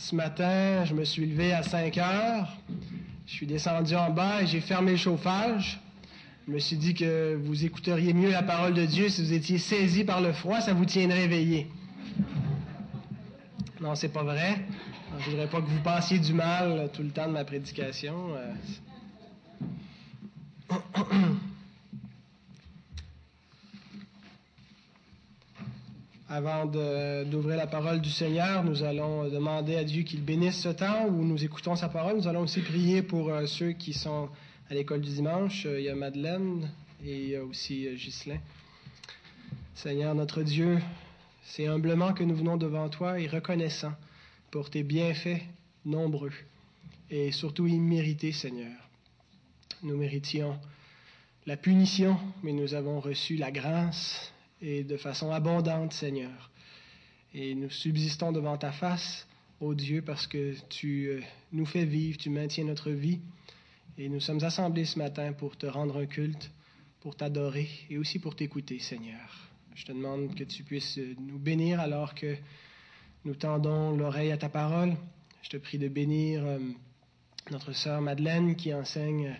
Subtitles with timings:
[0.00, 2.56] Ce matin, je me suis levé à 5 heures.
[3.26, 5.78] Je suis descendu en bas et j'ai fermé le chauffage.
[6.46, 9.58] Je me suis dit que vous écouteriez mieux la parole de Dieu si vous étiez
[9.58, 11.66] saisi par le froid, ça vous tiendrait éveillé.
[13.82, 14.64] Non, c'est pas vrai.
[15.18, 18.14] Je ne voudrais pas que vous pensiez du mal tout le temps de ma prédication.
[20.70, 20.76] Euh.
[26.32, 31.08] Avant d'ouvrir la parole du Seigneur, nous allons demander à Dieu qu'il bénisse ce temps
[31.08, 32.18] où nous écoutons sa parole.
[32.18, 34.28] Nous allons aussi prier pour euh, ceux qui sont
[34.70, 35.64] à l'école du dimanche.
[35.64, 36.70] Il y a Madeleine
[37.04, 38.38] et il y a aussi euh, Ghislain.
[39.74, 40.78] Seigneur notre Dieu,
[41.42, 43.94] c'est humblement que nous venons devant toi et reconnaissant
[44.52, 45.42] pour tes bienfaits
[45.84, 46.32] nombreux
[47.10, 48.70] et surtout immérités, Seigneur.
[49.82, 50.56] Nous méritions
[51.46, 56.50] la punition, mais nous avons reçu la grâce et de façon abondante, Seigneur.
[57.32, 59.26] Et nous subsistons devant ta face,
[59.60, 61.20] ô Dieu, parce que tu euh,
[61.52, 63.20] nous fais vivre, tu maintiens notre vie.
[63.98, 66.50] Et nous sommes assemblés ce matin pour te rendre un culte,
[67.00, 69.50] pour t'adorer et aussi pour t'écouter, Seigneur.
[69.74, 72.36] Je te demande que tu puisses nous bénir alors que
[73.24, 74.96] nous tendons l'oreille à ta parole.
[75.42, 76.58] Je te prie de bénir euh,
[77.50, 79.38] notre sœur Madeleine qui enseigne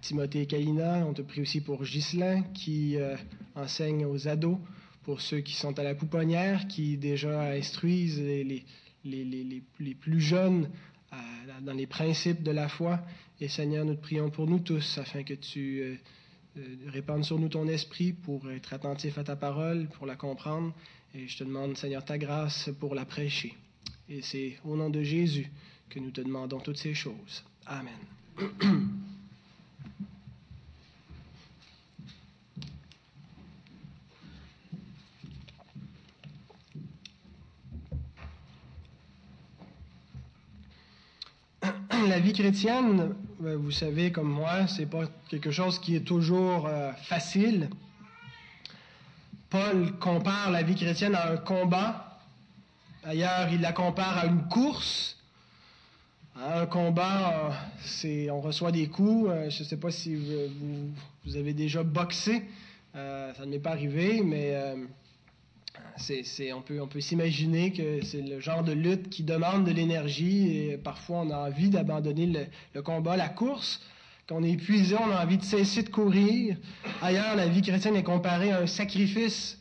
[0.00, 1.06] Timothée et Kalina.
[1.06, 3.16] On te prie aussi pour Ghislain qui euh,
[3.54, 4.58] enseigne aux ados,
[5.02, 8.64] pour ceux qui sont à la pouponnière, qui déjà instruisent les,
[9.04, 10.70] les, plus jeunes
[11.12, 11.16] euh,
[11.62, 13.00] dans les principes de la foi.
[13.40, 15.96] Et Seigneur, nous te prions pour nous tous afin que tu euh,
[16.88, 20.74] répandes sur nous ton esprit pour être attentif à ta parole, pour la comprendre.
[21.14, 23.54] Et je te demande, Seigneur, ta grâce pour la prêcher.
[24.08, 25.50] Et c'est au nom de Jésus
[25.88, 27.44] que nous te demandons toutes ces choses.
[27.66, 27.98] Amen.
[42.08, 46.66] la vie chrétienne, euh, vous savez comme moi, c'est pas quelque chose qui est toujours
[46.66, 47.68] euh, facile.
[49.50, 52.18] Paul compare la vie chrétienne à un combat.
[53.04, 55.16] D'ailleurs, il la compare à une course.
[56.36, 57.50] un combat, euh,
[57.84, 59.30] c'est on reçoit des coups.
[59.48, 62.42] je ne sais pas si vous, avez déjà boxé.
[62.94, 64.54] ça ne m'est pas arrivé, mais
[66.54, 70.56] on peut, on peut s'imaginer que c'est le genre de lutte qui demande de l'énergie
[70.56, 73.80] et parfois on a envie d'abandonner le, combat, la course.
[74.26, 76.56] Quand on est épuisé, on a envie de cesser de courir.
[77.02, 79.58] Ailleurs, la vie chrétienne est comparée à un sacrifice,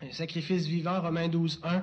[0.00, 1.82] un sacrifice vivant, Romains 12, 1.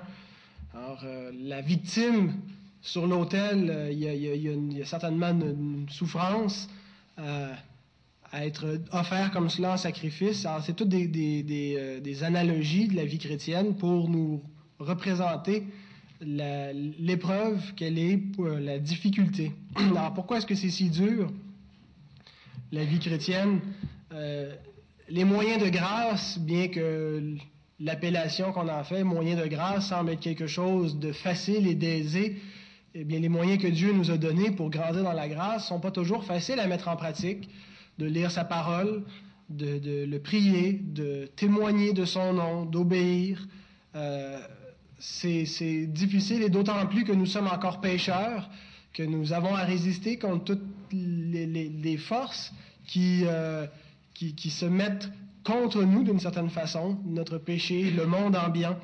[0.73, 2.33] Alors, euh, la victime
[2.81, 6.69] sur l'autel, il y, a certainement une, souffrance.
[7.19, 7.53] Euh,
[8.31, 10.45] à être offert comme cela en sacrifice.
[10.45, 14.41] Alors, c'est toutes des, des, euh, des, analogies de la vie chrétienne pour nous
[14.79, 15.63] représenter
[16.19, 19.51] l'épreuve qu'elle est, pour la difficulté.
[19.75, 21.31] Alors, pourquoi est-ce que c'est si dur,
[22.71, 23.59] la vie chrétienne?
[24.13, 24.55] Euh,
[25.09, 27.35] les moyens de grâce, bien que
[27.79, 32.41] l'appellation qu'on en fait, moyens de grâce, semble être quelque chose de facile et d'aisé,
[32.93, 35.79] eh bien, les moyens que Dieu nous a donnés pour grandir dans la grâce sont
[35.79, 37.47] pas toujours faciles à mettre en pratique
[37.97, 39.03] de lire sa parole,
[39.49, 43.47] de, le prier, de témoigner de son nom, d'obéir.
[43.95, 44.39] Euh,
[44.99, 48.49] c'est difficile et d'autant plus que nous sommes encore pécheurs,
[48.93, 52.51] que nous avons à résister contre toutes les, forces
[52.85, 53.67] qui, euh,
[54.13, 55.09] qui, qui, se mettent
[55.43, 58.77] contre nous d'une certaine façon, notre péché, le monde ambiant.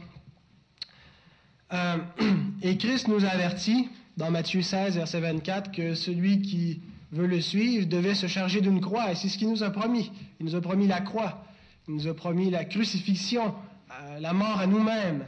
[1.74, 1.97] Euh,
[2.62, 6.81] et Christ nous avertit dans Matthieu 16, verset 24, que celui qui
[7.13, 9.12] veut le suivre devait se charger d'une croix.
[9.12, 10.12] Et c'est ce qu'il nous a promis.
[10.40, 11.46] Il nous a promis la croix.
[11.88, 13.53] Il nous a promis la crucifixion,
[13.91, 15.25] euh, la mort à nous-mêmes.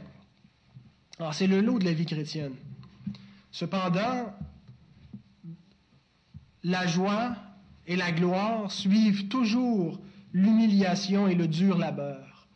[1.18, 2.54] Alors c'est le lot de la vie chrétienne.
[3.50, 4.34] Cependant,
[6.64, 7.36] la joie
[7.86, 10.00] et la gloire suivent toujours
[10.32, 12.46] l'humiliation et le dur labeur.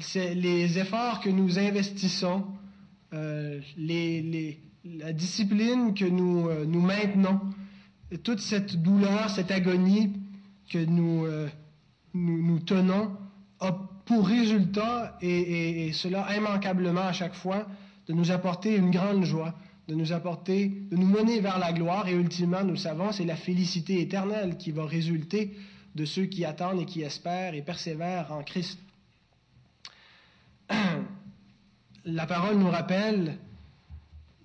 [0.00, 2.46] C'est les efforts que nous investissons,
[3.12, 7.40] euh, les, la discipline que nous, euh, nous maintenons,
[8.22, 10.12] toute cette douleur, cette agonie
[10.70, 11.48] que nous, euh,
[12.14, 13.16] nous, tenons,
[13.60, 13.72] a
[14.06, 17.66] pour résultat, et, et, cela immanquablement à chaque fois,
[18.08, 19.54] de nous apporter une grande joie,
[19.86, 23.24] de nous apporter, de nous mener vers la gloire, et ultimement, nous le savons, c'est
[23.24, 25.56] la félicité éternelle qui va résulter
[25.94, 28.78] de ceux qui attendent et qui espèrent et persévèrent en Christ.
[32.04, 33.38] La parole nous rappelle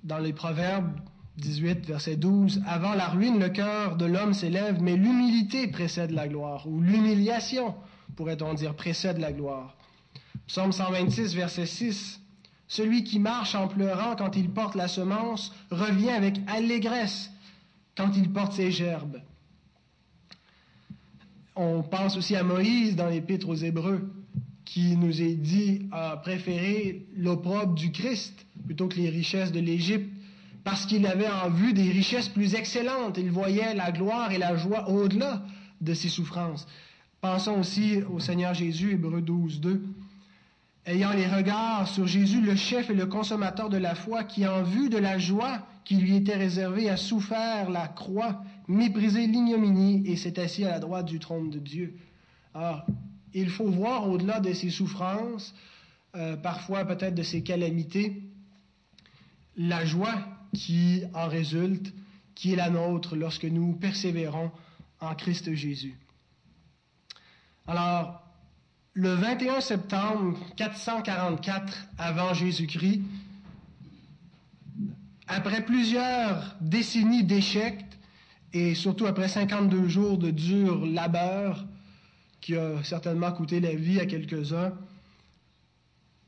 [0.06, 0.92] dans les Proverbes
[1.38, 6.28] 18, verset 12, Avant la ruine, le cœur de l'homme s'élève, mais l'humilité précède la
[6.28, 7.76] gloire, ou l'humiliation,
[8.16, 9.76] pourrait-on dire, précède la gloire.
[10.48, 12.22] Psaume 126, verset 6,
[12.68, 17.32] Celui qui marche en pleurant quand il porte la semence revient avec allégresse
[17.98, 19.22] quand il porte ses gerbes.
[21.56, 24.10] On pense aussi à Moïse dans l'Épître aux Hébreux,
[24.66, 30.10] qui nous est dit à préférer l'opprobre du Christ plutôt que les richesses de l'Égypte,
[30.64, 33.18] parce qu'il avait en vue des richesses plus excellentes.
[33.18, 35.44] Il voyait la gloire et la joie au-delà
[35.82, 36.68] de ses souffrances.
[37.22, 39.82] Pensons aussi au Seigneur Jésus, Hébreux 12, 2
[40.86, 44.64] ayant les regards sur Jésus, le chef et le consommateur de la foi, qui, en
[44.64, 50.16] vue de la joie qui lui était réservée, a souffert la croix, méprisé l'ignominie et
[50.16, 51.96] s'est assis à la droite du trône de Dieu.
[52.54, 52.86] Alors,
[53.42, 55.54] il faut voir au-delà de ses souffrances,
[56.16, 58.24] euh, parfois peut-être de ses calamités,
[59.58, 60.16] la joie
[60.54, 61.94] qui en résulte,
[62.34, 64.52] qui est la nôtre lorsque nous persévérons
[65.02, 65.98] en Christ Jésus.
[67.68, 68.22] Alors,
[68.94, 73.02] le 21 septembre 444 avant Jésus-Christ,
[75.28, 77.84] après plusieurs décennies d'échecs
[78.54, 81.66] et surtout après 52 jours de dur labeur
[82.46, 84.72] qui a certainement coûté la vie à quelques-uns,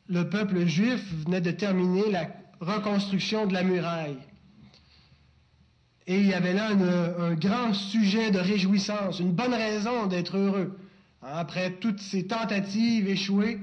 [0.08, 2.28] le peuple juif venait de terminer la
[2.60, 4.18] reconstruction de la muraille.
[6.08, 10.76] Et il y avait là un grand sujet de réjouissance, une bonne raison d'être heureux.
[11.22, 13.60] Après toutes ces tentatives échouées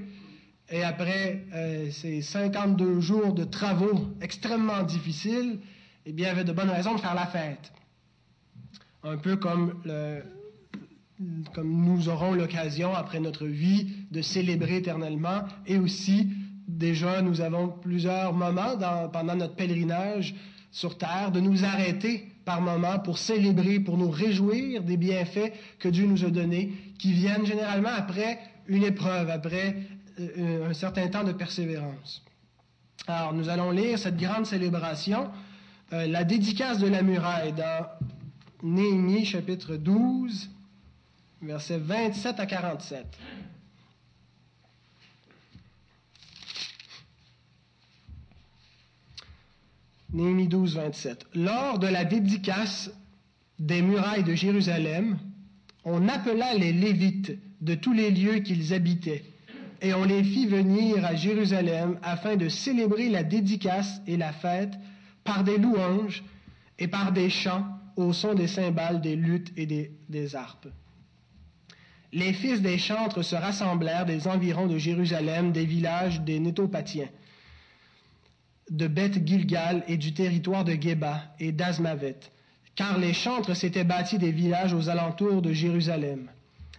[0.69, 5.59] et après euh, ces 52 jours de travaux extrêmement difficiles,
[6.05, 7.73] eh bien, il y avait de bonnes raisons de faire la fête.
[9.03, 9.81] Un peu comme,
[11.53, 15.43] comme nous aurons l'occasion, après notre vie, de célébrer éternellement.
[15.65, 16.29] Et aussi,
[16.67, 18.77] déjà, nous avons plusieurs moments
[19.11, 20.35] pendant notre pèlerinage
[20.71, 25.87] sur Terre de nous arrêter par moments pour célébrer, pour nous réjouir des bienfaits que
[25.87, 29.77] Dieu nous a donnés, qui viennent généralement après une épreuve, après
[30.19, 32.23] euh, un certain temps de persévérance.
[33.07, 35.29] Alors, nous allons lire cette grande célébration,
[35.93, 37.85] euh, la dédicace de la muraille dans
[38.63, 40.49] Néhémie chapitre 12,
[41.41, 43.05] versets 27 à 47.
[50.13, 51.25] Néhémie 12, 27.
[51.35, 52.89] Lors de la dédicace
[53.59, 55.17] des murailles de Jérusalem,
[55.83, 59.25] on appela les Lévites de tous les lieux qu'ils habitaient,
[59.81, 64.73] et on les fit venir à Jérusalem afin de célébrer la dédicace et la fête
[65.23, 66.23] par des louanges
[66.79, 67.65] et par des chants
[67.97, 70.67] au son des cymbales, des luttes et des, des harpes.
[72.15, 77.09] Les fils des chantres se rassemblèrent des environs de Jérusalem, des villages des Nétopathiens
[78.69, 82.15] de Beth Gilgal et du territoire de Geba et d'Azmavet,
[82.73, 86.31] car les chantres s'étaient bâtis des villages aux alentours de Jérusalem.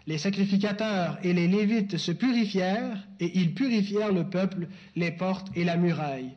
[0.06, 5.64] Les sacrificateurs et les Lévites se purifièrent, et ils purifièrent le peuple, les portes et
[5.64, 6.32] la muraille.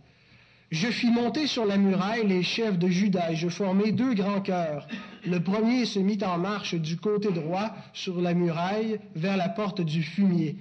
[0.71, 4.41] Je fis monter sur la muraille les chefs de Juda, et je formai deux grands
[4.41, 4.87] chœurs.
[5.25, 9.81] Le premier se mit en marche du côté droit sur la muraille vers la porte
[9.81, 10.57] du fumier.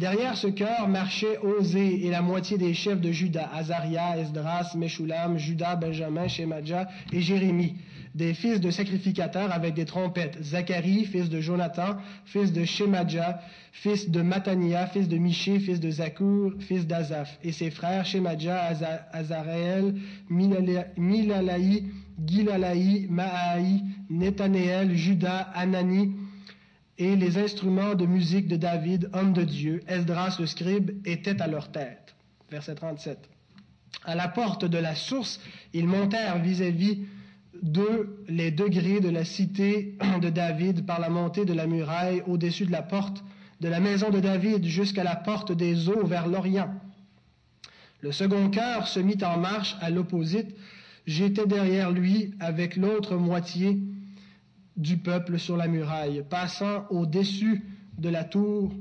[0.00, 5.36] Derrière ce cœur marchaient Osée et la moitié des chefs de Juda, Azaria, Esdras, Meshulam,
[5.36, 7.74] Judas, Benjamin, Shemaja et Jérémie,
[8.14, 13.42] des fils de sacrificateurs avec des trompettes, Zacharie, fils de Jonathan, fils de Shemaja,
[13.72, 18.70] fils de Matania, fils de Miché, fils de Zakour, fils d'Azaph, et ses frères Shemaja,
[19.12, 19.96] Azareel,
[20.30, 21.84] Milalaï,
[22.26, 26.14] Gilalaï, Maaï, Netanéel, Judas, Anani,
[27.00, 31.46] et les instruments de musique de David, homme de Dieu, Esdras le scribe, étaient à
[31.46, 32.14] leur tête.
[32.50, 33.18] Verset 37.
[34.04, 35.40] À la porte de la source,
[35.72, 37.00] ils montèrent vis-à-vis
[37.62, 42.66] d'eux les degrés de la cité de David par la montée de la muraille au-dessus
[42.66, 43.24] de la porte
[43.62, 46.74] de la maison de David jusqu'à la porte des eaux vers l'Orient.
[48.02, 50.54] Le second cœur se mit en marche à l'opposite.
[51.06, 53.78] J'étais derrière lui avec l'autre moitié
[54.80, 56.24] du peuple sur la muraille.
[56.28, 57.62] Passant au-dessus
[57.98, 58.72] de la tour,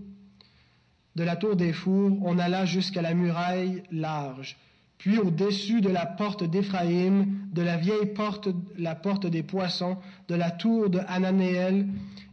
[1.16, 4.58] de la tour des fours, on alla jusqu'à la muraille large.
[4.98, 10.36] Puis au-dessus de la porte d'Éphraïm, de la vieille porte, la porte des poissons, de
[10.36, 11.88] la tour de Hananéel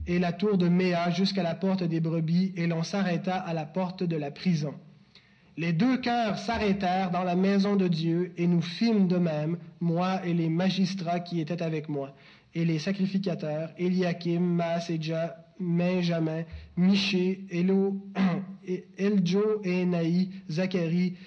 [0.06, 3.66] et la tour de Méa jusqu'à la porte des brebis, et l'on s'arrêta à la
[3.66, 4.74] porte de la prison.
[5.56, 10.24] Les deux cœurs s'arrêtèrent dans la maison de Dieu, et nous fîmes de même, moi
[10.24, 12.14] et les magistrats qui étaient avec moi
[12.56, 16.42] et les sacrificateurs, Eliakim, Maaseja, Benjamin,
[16.78, 18.00] Miché, Elo,
[18.98, 21.18] Eljo et Enaï, Zacharie,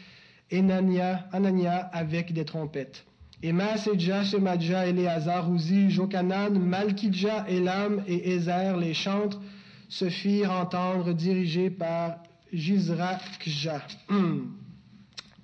[0.51, 3.05] Enania, Anania avec des trompettes.
[3.43, 9.39] Et Maaseja, Shemadja, Eleazar, Uzi, Jokanan, Malkidja, Elam et Ezer, les chantres,
[9.87, 13.85] se firent entendre dirigés par Jizrakja.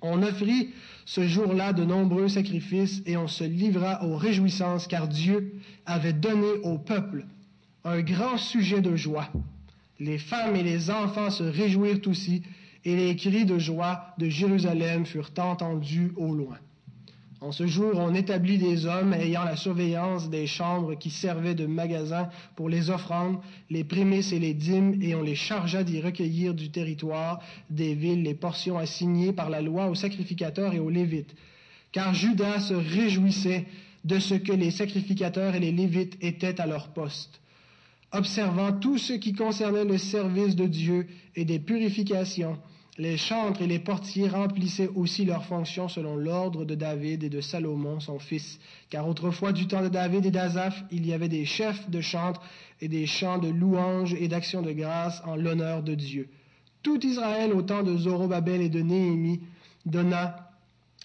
[0.08, 0.70] On offrit
[1.04, 6.46] ce jour-là de nombreux sacrifices et on se livra aux réjouissances car Dieu avait donné
[6.62, 7.26] au peuple
[7.84, 9.28] un grand sujet de joie.
[9.98, 12.42] Les femmes et les enfants se réjouirent aussi
[12.84, 16.58] et les cris de joie de Jérusalem furent entendus au loin.
[17.42, 21.66] En ce jour, on établit des hommes ayant la surveillance des chambres qui servaient de
[21.66, 23.38] magasins pour les offrandes,
[23.68, 28.22] les prémices et les dîmes, et on les chargea d'y recueillir du territoire des villes
[28.22, 31.34] les portions assignées par la loi aux sacrificateurs et aux Lévites.
[31.92, 33.66] Car Judas se réjouissait
[34.04, 37.40] de ce que les sacrificateurs et les Lévites étaient à leur poste
[38.12, 42.58] observant tout ce qui concernait le service de Dieu et des purifications,
[42.98, 47.42] les chantres et les portiers remplissaient aussi leurs fonctions selon l'ordre de David et de
[47.42, 48.58] Salomon, son fils.
[48.88, 52.40] Car autrefois, du temps de David et d'Azaph, il y avait des chefs de chantres
[52.80, 56.28] et des chants de louanges et d'actions de grâce en l'honneur de Dieu.
[56.82, 59.40] Tout Israël, au temps de Zorobabel et de Néhémie,
[59.84, 60.50] donna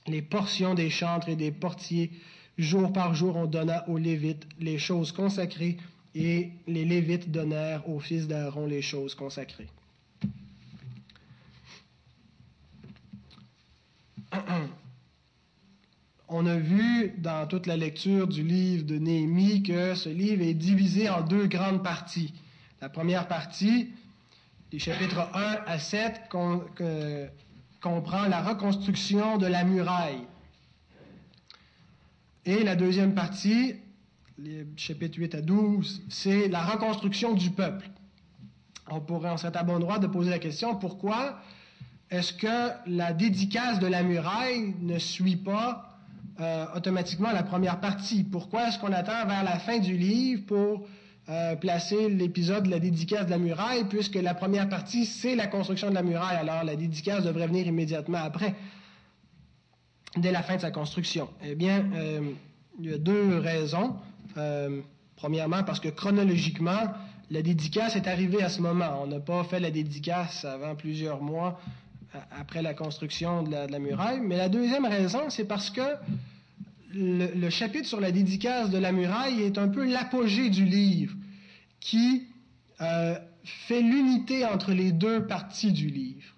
[0.07, 2.11] les portions des chantres et des portiers.
[2.57, 5.77] Jour par jour, on donna aux Lévites les choses consacrées
[6.15, 9.67] et les Lévites donnèrent aux fils d'Aaron les choses consacrées.
[16.33, 20.53] On a vu dans toute la lecture du livre de Néhémie que ce livre est
[20.53, 22.33] divisé en deux grandes parties.
[22.79, 23.89] La première partie,
[24.71, 26.29] les chapitres 1 à 7,
[27.81, 30.25] comprend la reconstruction de la muraille.
[32.45, 33.75] Et la deuxième partie,
[34.37, 37.89] les chapitres 8 à 12, c'est la reconstruction du peuple.
[38.89, 41.41] On pourrait, on serait à bon droit de poser la question, pourquoi
[42.11, 45.97] est-ce que la dédicace de la muraille ne suit pas
[46.41, 48.25] euh, automatiquement la première partie?
[48.25, 50.85] Pourquoi est-ce qu'on attend vers la fin du livre pour
[51.29, 55.47] euh, placer l'épisode de la dédicace de la muraille, puisque la première partie, c'est la
[55.47, 58.55] construction de la muraille, alors la dédicace devrait venir immédiatement après,
[60.17, 61.29] dès la fin de sa construction?
[61.41, 62.29] Eh bien, euh,
[62.77, 63.95] il y a deux raisons.
[65.15, 66.91] premièrement, parce que chronologiquement,
[67.29, 69.01] la dédicace est arrivée à ce moment.
[69.01, 71.57] On n'a pas fait la dédicace avant plusieurs mois
[72.31, 74.19] après la construction de la, muraille.
[74.21, 75.81] Mais la deuxième raison, c'est parce que
[76.93, 81.15] le, chapitre sur la dédicace de la muraille est un peu l'apogée du livre
[81.79, 82.27] qui
[82.81, 86.35] euh, fait l'unité entre les deux parties du livre.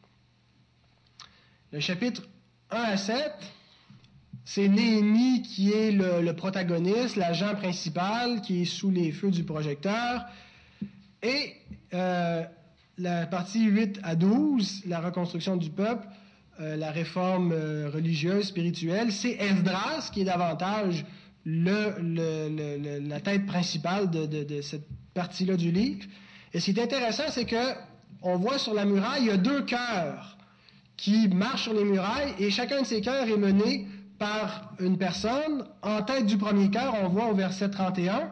[1.71, 2.23] Le chapitre
[2.69, 3.33] 1 à 7,
[4.45, 10.25] c'est Néhémie qui est le, protagoniste, l'agent principal qui est sous les feux du projecteur.
[11.23, 11.55] Et
[11.93, 12.43] euh,
[12.97, 16.07] la partie 8 à 12, la reconstruction du peuple,
[16.59, 21.05] euh, la réforme euh, religieuse, spirituelle, c'est Esdras qui est davantage
[21.45, 21.91] la
[23.19, 26.05] tête principale de, cette partie-là du livre.
[26.53, 27.73] Et ce qui est intéressant, c'est que
[28.21, 30.37] on voit sur la muraille, il y a deux cœurs
[30.95, 33.87] qui marchent sur les murailles et chacun de ces cœurs est mené
[34.19, 35.65] par une personne.
[35.81, 38.31] En tête du premier cœur, on voit au verset 31,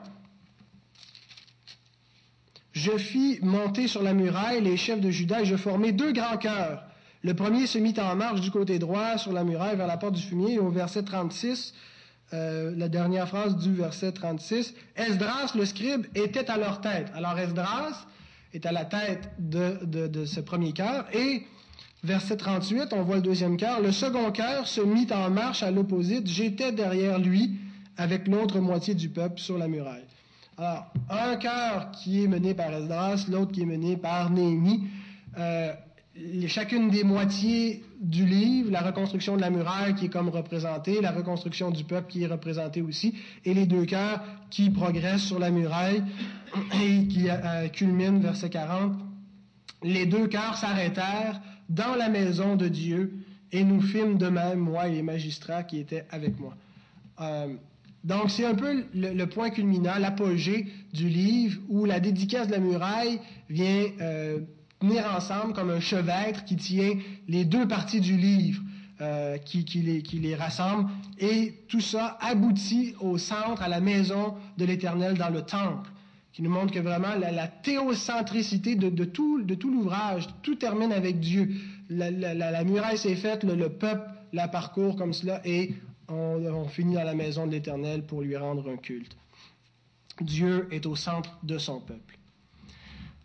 [2.74, 6.38] je fis monter sur la muraille les chefs de Juda et je formai deux grands
[6.38, 6.84] cœurs.
[7.24, 10.16] Le premier se mit en marche du côté droit sur la muraille vers la porte
[10.16, 11.74] du fumier et au verset 36,
[12.34, 17.12] euh, la dernière phrase du verset 36, Esdras, le scribe, était à leur tête.
[17.13, 18.08] Alors Esdras
[18.54, 21.44] est à la tête de, ce premier cœur et
[22.04, 25.72] verset 38, on voit le deuxième cœur, le second cœur se mit en marche à
[25.72, 27.51] l'opposite, j'étais derrière lui
[27.98, 30.06] avec l'autre moitié du peuple sur la muraille.
[30.58, 34.84] Alors, un cœur qui est mené par Esdras, l'autre qui est mené par Néhémie.
[35.38, 35.74] Euh,
[36.48, 41.12] chacune des moitiés du livre, la reconstruction de la muraille qui est comme représentée, la
[41.12, 43.15] reconstruction du peuple qui est représentée aussi,
[43.46, 46.03] et les deux cœurs qui progressent sur la muraille
[46.84, 48.93] et qui euh, culminent, verset 40.
[49.84, 53.13] Les deux cœurs s'arrêtèrent dans la maison de Dieu
[53.51, 56.55] et nous fîmes de même, moi et les magistrats qui étaient avec moi.
[57.22, 57.55] Euh,
[58.03, 62.60] donc, c'est un peu le, point culminant, l'apogée du livre, où la dédicace de la
[62.60, 64.39] muraille vient euh,
[64.79, 66.96] tenir ensemble comme un chevêtre qui tient
[67.27, 68.62] les deux parties du livre,
[69.01, 69.63] euh, qui,
[70.13, 70.89] les, rassemble,
[71.20, 75.91] et tout ça aboutit au centre, à la maison de l'Éternel dans le temple,
[76.34, 81.20] qui nous montre que vraiment la, théocentricité de, tout, de tout l'ouvrage, tout termine avec
[81.20, 81.51] Dieu.
[81.89, 85.75] La, muraille s'est faite, le, le peuple la parcourt comme cela, et
[86.12, 89.15] on, finit dans la maison de l'Éternel pour lui rendre un culte.
[90.20, 92.18] Dieu est au centre de son peuple.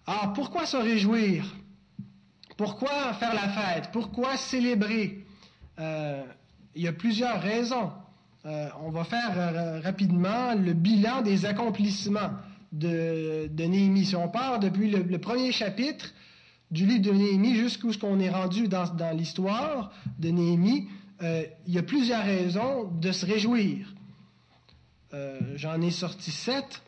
[0.07, 1.45] Alors, pourquoi se réjouir?
[2.57, 3.91] Pourquoi faire la fête?
[3.93, 5.25] Pourquoi célébrer?
[5.79, 6.25] Euh,
[6.75, 7.91] il y a plusieurs raisons.
[8.47, 12.31] Euh, on va faire euh, rapidement le bilan des accomplissements
[12.73, 14.05] de, Néhémie.
[14.05, 16.13] Si on part depuis le, premier chapitre
[16.71, 20.89] du livre de Néhémie jusqu'où ce qu'on est rendu dans, l'histoire de Néhémie,
[21.23, 23.93] euh, il y a plusieurs raisons de se réjouir.
[25.15, 26.83] Euh, j'en ai sorti sept.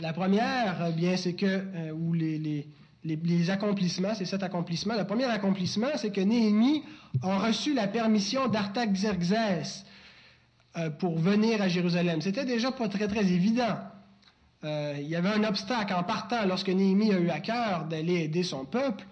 [0.00, 2.66] La première, eh bien, c'est que, euh, ou les,
[3.04, 4.96] les, accomplissements, c'est sept accomplissements.
[4.96, 6.82] Le premier accomplissement, c'est que Néhémie
[7.22, 9.84] a reçu la permission d'Artaxerxès
[11.00, 12.20] pour venir à Jérusalem.
[12.20, 13.76] C'était déjà pas très, très évident.
[14.64, 18.24] Euh, il y avait un obstacle en partant lorsque Néhémie a eu à cœur d'aller
[18.24, 19.04] aider son peuple.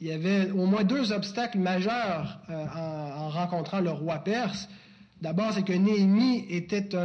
[0.00, 4.68] Il y avait au moins deux obstacles majeurs euh, en, rencontrant le roi perse.
[5.20, 6.96] D'abord, c'est que Néhémie était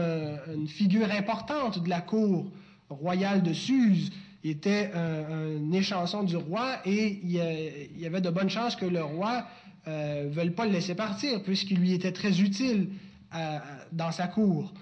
[0.53, 2.49] une figure importante de la cour
[2.89, 4.11] royale de Suse.
[4.43, 9.03] Il était un, échanson du roi et il y, avait de bonnes chances que le
[9.03, 9.45] roi
[9.85, 12.89] ne euh, veuille pas le laisser partir puisqu'il lui était très utile
[13.91, 14.73] dans sa cour.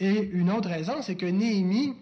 [0.00, 1.94] Et une autre raison, c'est que Néhémie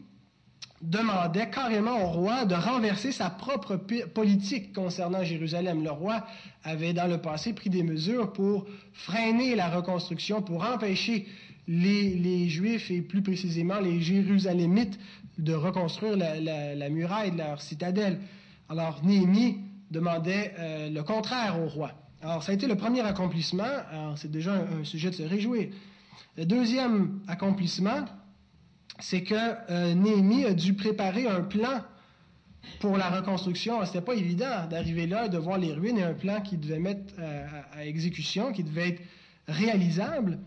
[0.85, 5.83] demandait carrément au roi de renverser sa propre politique concernant Jérusalem.
[5.83, 6.27] Le roi
[6.63, 11.27] avait dans le passé pris des mesures pour freiner la reconstruction, pour empêcher
[11.67, 14.99] les, Juifs et plus précisément les Jérusalémites
[15.39, 18.21] de reconstruire la, muraille de leur citadelle.
[18.69, 19.59] Alors Néhémie
[19.91, 21.93] demandait euh, le contraire au roi.
[22.23, 23.65] Alors ça a été le premier accomplissement,
[24.17, 25.69] c'est déjà un sujet de se réjouir.
[26.37, 28.05] Le deuxième accomplissement,
[29.05, 31.83] c'est que euh, Néhémie a dû préparer un plan
[32.81, 33.85] pour la reconstruction.
[33.85, 36.79] C'était pas évident d'arriver là et de voir les ruines et un plan qui devait
[36.79, 39.03] mettre euh, à, exécution, qui devait être
[39.47, 40.39] réalisable.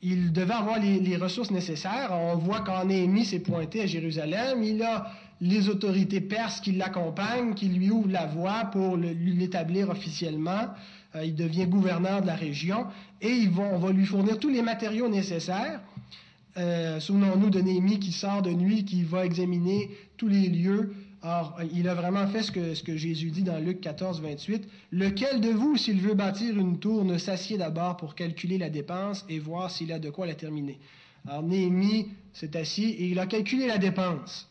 [0.00, 2.10] il devait avoir les, ressources nécessaires.
[2.10, 7.52] On voit quand Néhémie s'est pointé à Jérusalem, il a les autorités perses qui l'accompagnent,
[7.52, 10.68] qui lui ouvrent la voie pour l'établir officiellement.
[11.16, 12.86] Euh, il devient gouverneur de la région
[13.20, 15.82] et on va lui fournir tous les matériaux nécessaires.
[16.56, 20.94] Euh, souvenons-nous de Néhémie qui sort de nuit, qui va examiner tous les lieux.
[21.22, 24.68] Or, il a vraiment fait ce que, ce que Jésus dit dans Luc 14, 28.
[24.92, 29.24] Lequel de vous, s'il veut bâtir une tour, ne s'assied d'abord pour calculer la dépense
[29.28, 30.78] et voir s'il a de quoi la terminer?
[31.26, 34.50] Alors, Néhémie s'est assis et il a calculé la dépense.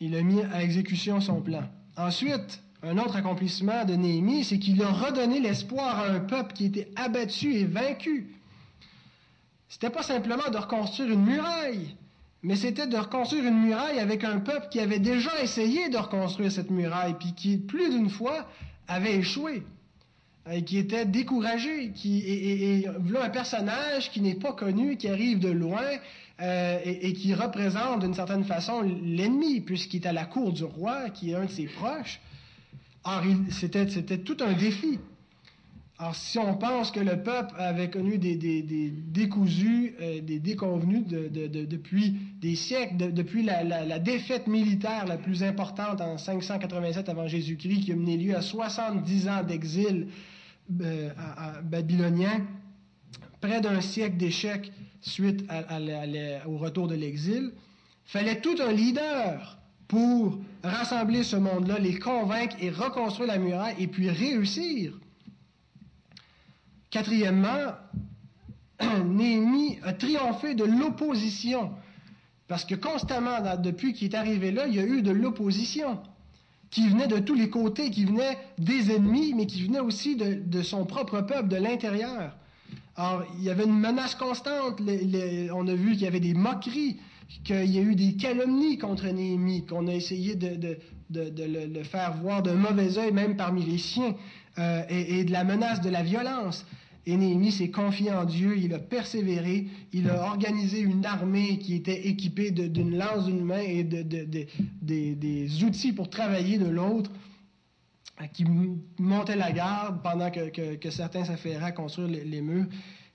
[0.00, 1.62] Il a mis à exécution son plan.
[1.96, 6.66] Ensuite, un autre accomplissement de Néhémie, c'est qu'il a redonné l'espoir à un peuple qui
[6.66, 8.34] était abattu et vaincu.
[9.72, 11.96] C'était pas simplement de reconstruire une muraille,
[12.42, 16.52] mais c'était de reconstruire une muraille avec un peuple qui avait déjà essayé de reconstruire
[16.52, 18.46] cette muraille, puis qui, plus d'une fois,
[18.86, 19.62] avait échoué,
[20.50, 25.48] et qui était découragé, qui, et, un personnage qui n'est pas connu, qui arrive de
[25.48, 25.88] loin,
[26.42, 31.08] euh, et, qui représente d'une certaine façon l'ennemi, puisqu'il est à la cour du roi,
[31.08, 32.20] qui est un de ses proches.
[33.04, 34.98] Or, c'était tout un défi.
[36.02, 42.16] Alors, si on pense que le peuple avait connu des, décousus, euh, des déconvenus depuis
[42.40, 47.94] des siècles, depuis la, défaite militaire la plus importante en 587 avant Jésus-Christ, qui a
[47.94, 50.08] mené lieu à 70 ans d'exil
[50.80, 51.10] euh,
[51.62, 52.48] babylonien,
[53.40, 55.44] près d'un siècle d'échecs suite
[56.48, 57.52] au retour de l'exil,
[58.06, 63.86] fallait tout un leader pour rassembler ce monde-là, les convaincre et reconstruire la muraille et
[63.86, 64.98] puis réussir.
[66.92, 67.72] Quatrièmement,
[69.06, 71.70] Néhémie a triomphé de l'opposition.
[72.48, 75.98] Parce que constamment, depuis qu'il est arrivé là, il y a eu de l'opposition
[76.70, 80.62] qui venait de tous les côtés, qui venait des ennemis, mais qui venait aussi de,
[80.62, 82.36] son propre peuple, de l'intérieur.
[82.96, 84.80] Alors, il y avait une menace constante.
[84.80, 86.98] on a vu qu'il y avait des moqueries,
[87.44, 90.78] qu'il y a eu des calomnies contre Néhémie, qu'on a essayé de,
[91.10, 94.14] le, faire voir d'un mauvais œil, même parmi les siens,
[94.58, 96.66] euh, et, de la menace de la violence.
[97.04, 101.74] Et Néhémie s'est confié en Dieu, il a persévéré, il a organisé une armée qui
[101.74, 104.02] était équipée d'une lance d'une main et de,
[104.82, 107.10] des outils pour travailler de l'autre,
[108.32, 108.44] qui
[108.98, 112.66] montait la garde pendant que, certains s'affairaient à construire les, murs.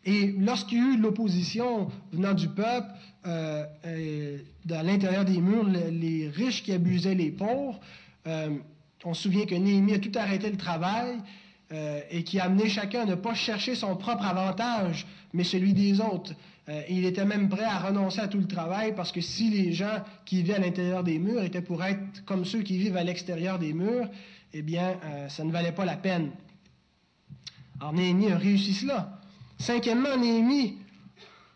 [0.03, 2.89] Et lorsqu'il y a eu l'opposition venant du peuple,
[3.25, 7.79] euh, dans l'intérieur des murs, les, riches qui abusaient les pauvres,
[8.27, 8.57] euh,
[9.05, 11.19] on se souvient que Néhémie a tout arrêté le travail,
[11.73, 15.73] euh, et qui a amené chacun à ne pas chercher son propre avantage, mais celui
[15.73, 16.33] des autres.
[16.69, 19.73] Euh, il était même prêt à renoncer à tout le travail parce que si les
[19.73, 23.03] gens qui vivaient à l'intérieur des murs étaient pour être comme ceux qui vivent à
[23.03, 24.07] l'extérieur des murs,
[24.53, 26.31] eh bien, euh, ça ne valait pas la peine.
[27.81, 29.19] Alors Néhémie a réussi cela.
[29.59, 30.77] Cinquièmement, Néhémie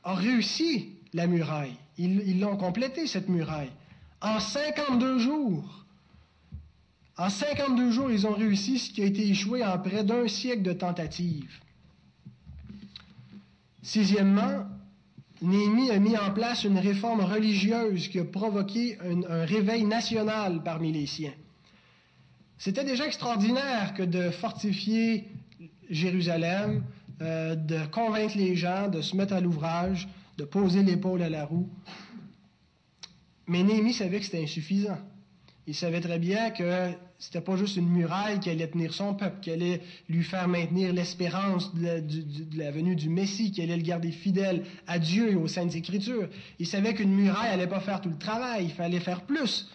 [0.04, 1.78] a réussi la muraille.
[1.98, 3.72] Ils l'ont complété, cette muraille.
[4.22, 5.81] En 52 jours,
[7.18, 10.64] en 52 jours, ils ont réussi ce qui a été échoué en près d'un siècle
[10.64, 11.60] de tentatives.
[13.84, 14.66] Sixièmement,
[15.42, 20.92] Néhémie a mis en place une réforme religieuse qui a provoqué un, réveil national parmi
[20.92, 21.34] les siens.
[22.60, 25.28] C'était déjà extraordinaire que de fortifier
[25.90, 26.84] Jérusalem,
[27.22, 31.46] euh, de convaincre les gens, de se mettre à l'ouvrage, de poser l'épaule à la
[31.46, 31.68] roue.
[33.48, 35.00] Mais Néhémie savait que c'était insuffisant.
[35.68, 39.40] Il savait très bien que c'était pas juste une muraille qui allait tenir son peuple,
[39.42, 44.12] qui allait lui faire maintenir l'espérance de, la venue du Messie, qui allait le garder
[44.12, 46.30] fidèle à Dieu et aux Saintes Écritures.
[46.58, 49.70] Il savait qu'une muraille allait pas faire tout le travail, il fallait faire plus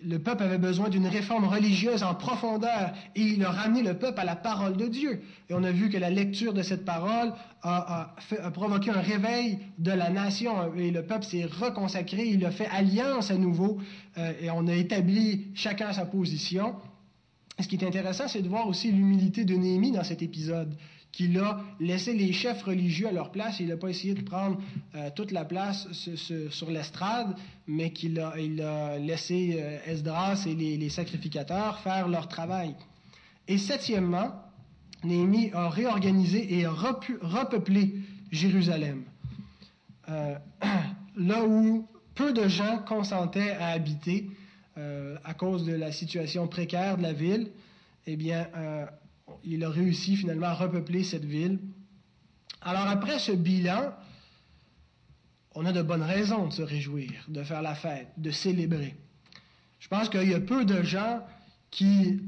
[0.00, 4.20] le peuple avait besoin d'une réforme religieuse en profondeur et il a ramené le peuple
[4.20, 5.22] à la parole de Dieu.
[5.48, 7.32] Et on a vu que la lecture de cette parole
[7.62, 8.14] a,
[8.52, 13.30] provoqué un réveil de la nation et le peuple s'est reconsacré, il a fait alliance
[13.30, 13.78] à nouveau
[14.18, 16.74] euh, et on a établi chacun sa position.
[17.58, 20.76] ce qui est intéressant, c'est de voir aussi l'humilité de Néhémie dans cet épisode
[21.16, 23.58] qu'il a laissé les chefs religieux à leur place.
[23.58, 24.60] Il n'a pas essayé de prendre
[24.94, 27.34] euh, toute la place sur, l'estrade,
[27.66, 32.76] mais qu'il a, laissé euh, Esdras et les, sacrificateurs faire leur travail.
[33.48, 34.42] Et septièmement,
[35.04, 37.94] Néhémie a réorganisé et a repeuplé
[38.30, 39.04] Jérusalem.
[40.10, 40.36] Euh,
[41.16, 44.30] là où peu de gens consentaient à habiter
[45.24, 47.50] à cause de la situation précaire de la ville,
[48.06, 48.46] eh bien,
[49.44, 51.60] il a réussi finalement à repeupler cette ville.
[52.60, 53.94] Alors après ce bilan,
[55.54, 58.94] on a de bonnes raisons de se réjouir, de faire la fête, de célébrer.
[59.78, 61.24] Je pense qu'il y a peu de gens
[61.70, 62.20] qui,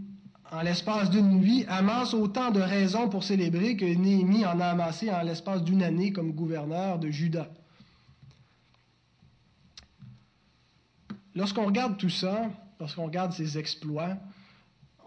[0.50, 5.11] en l'espace d'une nuit, amassent autant de raisons pour célébrer que Néhémie en a amassé
[5.11, 7.50] en l'espace d'une année comme gouverneur de Juda.
[11.34, 14.16] Lorsqu'on regarde tout ça, lorsqu'on regarde ses exploits,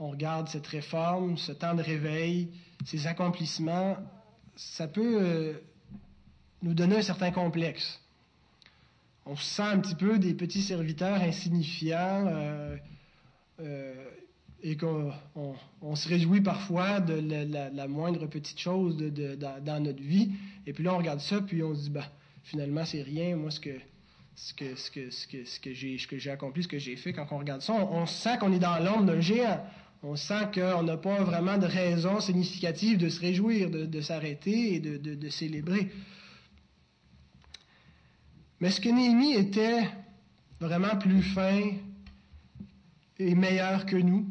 [0.01, 2.49] on regarde cette réforme, ce temps de réveil,
[2.85, 3.97] ces accomplissements,
[4.55, 5.53] ça peut euh,
[6.63, 8.01] nous donner un certain complexe.
[9.27, 12.77] On se sent un petit peu des petits serviteurs insignifiants euh,
[13.59, 13.93] euh,
[14.63, 15.13] et qu'on
[15.93, 17.21] se réjouit parfois de
[17.75, 20.31] la, moindre petite chose dans, notre vie.
[20.65, 22.11] Et puis là, on regarde ça, puis on se dit, bah,
[22.41, 23.35] finalement, c'est rien.
[23.35, 23.77] Moi, ce que,
[24.35, 28.39] ce que, j'ai accompli, ce que j'ai fait, quand on regarde ça, on, on sent
[28.39, 29.63] qu'on est dans l'ombre d'un géant
[30.03, 34.79] on sent qu'on n'a pas vraiment de raison significative de se réjouir, de, s'arrêter et
[34.79, 35.91] de, célébrer.
[38.59, 39.89] Mais est-ce que Néhémie était
[40.59, 41.71] vraiment plus fin
[43.19, 44.27] et meilleur que nous?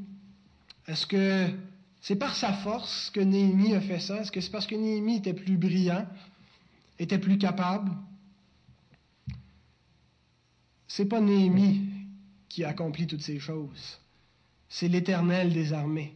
[0.89, 1.49] Est-ce que
[2.01, 4.23] c'est par sa force que Néhémie a fait ça?
[4.23, 6.07] Est-ce que c'est parce que Néhémie était plus brillant,
[6.99, 7.93] était plus capable?
[10.89, 11.83] C'est pas Néhémie
[12.49, 14.00] qui a accompli toutes ces choses.
[14.71, 16.15] C'est l'Éternel des armées.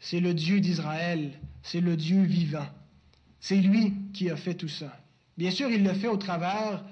[0.00, 1.30] C'est le Dieu d'Israël.
[1.62, 2.66] C'est le Dieu vivant.
[3.40, 4.98] C'est lui qui a fait tout ça.
[5.38, 6.84] Bien sûr, il le fait au travers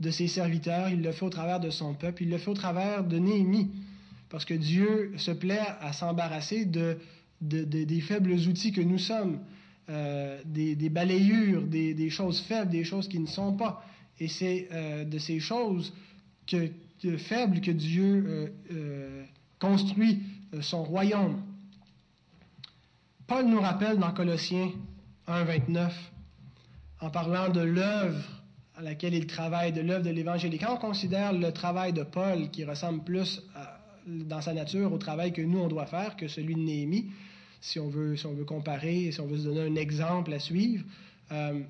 [0.00, 2.54] de ses serviteurs, il le fait au travers de son peuple, il le fait au
[2.54, 3.70] travers de Néhémie,
[4.28, 6.98] parce que Dieu se plaît à s'embarrasser de,
[7.40, 9.40] des faibles outils que nous sommes,
[9.90, 13.84] euh, des, balayures, des, choses faibles, des choses qui ne sont pas.
[14.20, 15.92] Et c'est euh, de ces choses
[16.46, 16.70] que,
[17.16, 19.24] faibles que Dieu euh,
[19.58, 20.20] construit
[20.60, 21.42] son royaume.
[23.26, 24.70] Paul nous rappelle dans Colossiens
[25.26, 26.12] 1, 29,
[27.00, 28.24] en parlant de l'œuvre
[28.76, 30.54] à laquelle il travaille, de l'œuvre de l'Évangile.
[30.54, 33.42] Et quand on considère le travail de Paul, qui ressemble plus
[34.06, 37.10] dans sa nature au travail que nous, on doit faire, que celui de Néhémie,
[37.60, 40.38] si on veut, si on veut comparer, si on veut se donner un exemple à
[40.38, 40.84] suivre,
[41.32, 41.60] euh,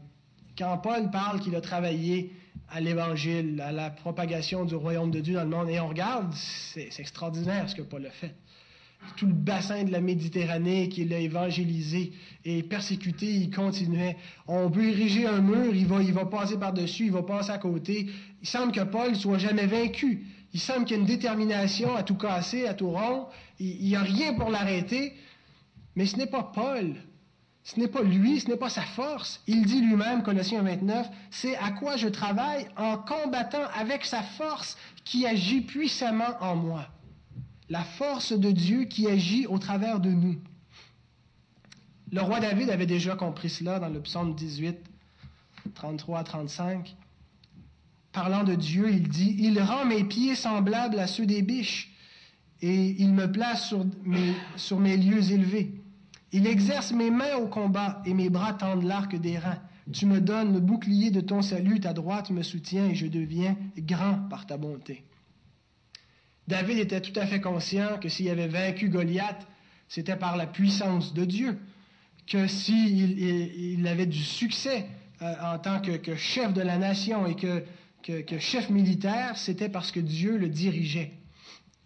[0.56, 2.32] quand Paul parle qu'il a travaillé
[2.70, 6.32] à l'Évangile, à la propagation du royaume de Dieu dans le monde, et on regarde,
[6.34, 8.34] c'est extraordinaire ce que Paul a fait
[9.16, 12.12] tout le bassin de la Méditerranée qu'il a évangélisé
[12.44, 14.16] et persécuté, il continuait.
[14.46, 18.08] On peut ériger un mur, il va, passer par-dessus, il va passer à côté.
[18.40, 20.26] Il semble que Paul soit jamais vaincu.
[20.54, 23.30] Il semble qu'il y a une détermination à tout casser, à tout rompre.
[23.58, 25.14] Il n'y a rien pour l'arrêter.
[25.96, 26.94] Mais ce n'est pas Paul.
[27.64, 29.42] Ce n'est pas lui, ce n'est pas sa force.
[29.46, 34.78] Il dit lui-même, Colossiens 29, c'est à quoi je travaille en combattant avec sa force
[35.04, 36.86] qui agit puissamment en moi
[37.68, 40.36] la force de Dieu qui agit au travers de nous.
[42.10, 44.78] Le roi David avait déjà compris cela dans le psaume 18,
[45.74, 46.96] 33 à 35.
[48.12, 51.92] Parlant de Dieu, il dit, Il rend mes pieds semblables à ceux des biches,
[52.62, 55.74] et il me place sur mes, sur mes lieux élevés.
[56.32, 59.60] Il exerce mes mains au combat, et mes bras tendent l'arc des reins.
[59.92, 63.56] Tu me donnes le bouclier de ton salut, ta droite me soutient, et je deviens
[63.76, 65.04] grand par ta bonté.
[66.48, 69.46] David était tout à fait conscient que s'il avait vaincu Goliath,
[69.86, 71.58] c'était par la puissance de Dieu,
[72.26, 74.86] que s'il il avait du succès
[75.20, 77.62] euh, en tant que, chef de la nation et que,
[78.02, 81.12] que chef militaire, c'était parce que Dieu le dirigeait.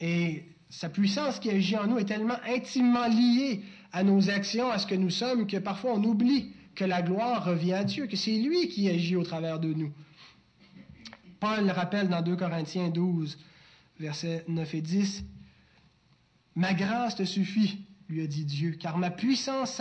[0.01, 4.79] Et sa puissance qui agit en nous est tellement intimement liée à nos actions, à
[4.79, 8.16] ce que nous sommes, que parfois on oublie que la gloire revient à Dieu, que
[8.16, 9.92] c'est lui qui agit au travers de nous.
[11.40, 13.37] Paul le rappelle dans 2 Corinthiens 12,
[14.03, 15.25] versets 9 et 10.
[16.57, 19.73] Ma grâce te suffit, lui a dit Dieu, car ma puissance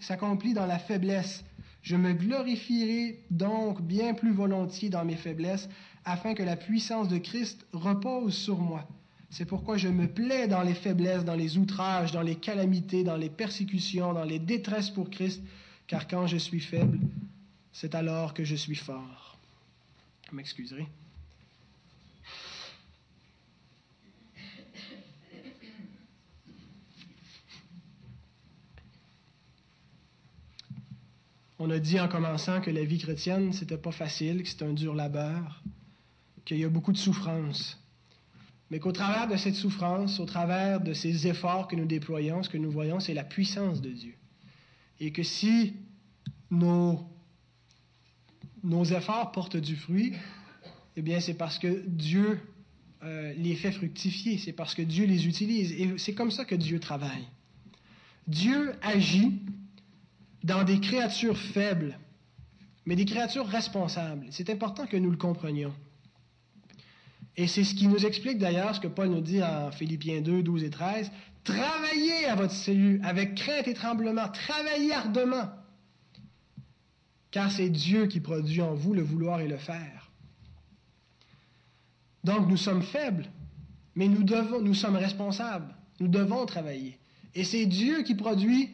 [0.00, 1.44] s'accomplit dans la faiblesse.
[1.82, 5.68] Je me glorifierai donc bien plus volontiers dans mes faiblesses,
[6.04, 8.88] afin que la puissance de Christ repose sur moi.
[9.30, 13.16] C'est pourquoi je me plais dans les faiblesses, dans les outrages, dans les calamités, dans
[13.16, 15.42] les persécutions, dans les détresses pour Christ,
[15.86, 16.98] car quand je suis faible,
[17.72, 19.36] c'est alors que je suis fort.
[20.32, 20.86] M'excuserez.
[31.64, 34.72] On a dit en commençant que la vie chrétienne, c'était pas facile, que c'était un
[34.72, 35.62] dur labeur,
[36.44, 37.80] qu'il y a beaucoup de souffrance.
[38.68, 42.48] Mais qu'au travers de cette souffrance, au travers de ces efforts que nous déployons, ce
[42.48, 44.16] que nous voyons, c'est la puissance de Dieu.
[44.98, 45.74] Et que si
[46.50, 47.06] nos
[48.64, 50.14] nos efforts portent du fruit,
[50.96, 52.40] eh bien, c'est parce que Dieu
[53.04, 55.70] euh, les fait fructifier, c'est parce que Dieu les utilise.
[55.70, 57.28] Et c'est comme ça que Dieu travaille.
[58.26, 59.38] Dieu agit
[60.44, 61.98] dans des créatures faibles,
[62.84, 64.26] mais des créatures responsables.
[64.30, 65.74] C'est important que nous le comprenions.
[67.36, 70.42] Et c'est ce qui nous explique d'ailleurs ce que Paul nous dit en Philippiens 2,
[70.42, 71.10] 12 et 13.
[71.44, 75.48] Travaillez à votre salut avec crainte et tremblement, travaillez ardemment
[77.32, 80.10] car c'est Dieu qui produit en vous le vouloir et le faire.
[82.22, 83.26] Donc nous sommes faibles,
[83.96, 84.24] mais nous,
[84.60, 86.98] nous sommes responsables, nous devons travailler.
[87.34, 88.70] Et c'est Dieu qui produit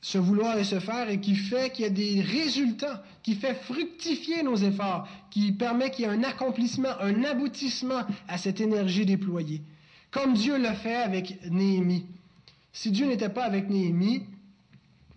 [0.00, 3.54] ce vouloir et ce faire et qui fait qu'il y a des résultats, qui fait
[3.54, 9.06] fructifier nos efforts, qui permet qu'il y ait un accomplissement, un aboutissement à cette énergie
[9.06, 9.62] déployée.
[10.10, 12.06] Comme Dieu l'a fait avec Néhémie.
[12.72, 14.22] Si Dieu n'était pas avec Néhémie,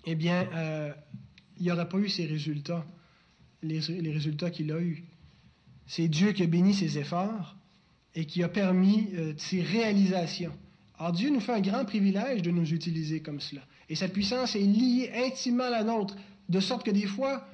[0.06, 0.92] eh bien, euh,
[1.58, 2.86] il n'y aurait pas eu ces résultats,
[3.62, 5.04] les, résultats qu'il a eus.
[5.86, 7.56] C'est Dieu qui a béni ses efforts
[8.16, 10.54] et qui a permis euh, ces réalisations.
[10.98, 13.62] Alors Dieu nous fait un grand privilège de nous utiliser comme cela.
[13.92, 16.16] Et cette puissance est liée intimement à la nôtre,
[16.48, 17.46] de sorte que des fois,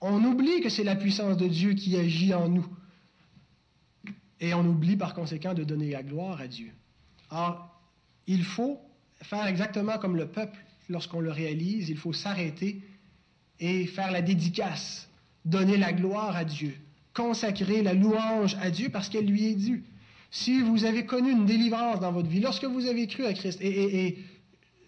[0.00, 2.64] on oublie que c'est la puissance de Dieu qui agit en nous.
[4.38, 6.70] Et on oublie par conséquent de donner la gloire à Dieu.
[7.28, 7.76] Alors,
[8.28, 8.78] il faut
[9.20, 12.80] faire exactement comme le peuple, lorsqu'on le réalise, il faut s'arrêter
[13.58, 15.08] et faire la dédicace,
[15.44, 16.72] donner la gloire à Dieu,
[17.14, 19.82] consacrer la louange à Dieu parce qu'elle lui est due.
[20.30, 23.58] Si vous avez connu une délivrance dans votre vie, lorsque vous avez cru à Christ,
[23.60, 24.18] et,